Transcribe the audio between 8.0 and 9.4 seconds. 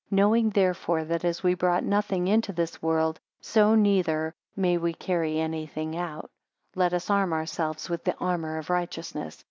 the armour of righteousness.